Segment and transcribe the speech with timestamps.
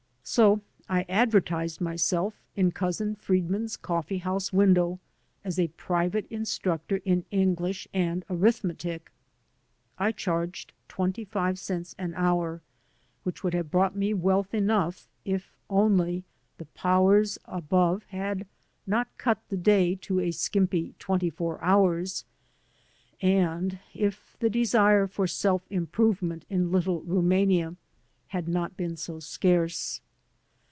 [0.23, 5.01] So I advertised myself, in Cousin Freedman's coflfee house window,
[5.43, 9.11] as a private instructor in English and arithme tic.
[9.97, 12.61] I charged twenty five cents an hour,
[13.23, 16.23] which would have brought me wealth enough if only
[16.59, 18.47] the powers above had
[18.87, 22.23] not cut the day to a skimpy twenty four hours
[23.21, 27.75] and if the desire for self improvement in lit tle Rumania
[28.27, 29.99] had not been so scarce.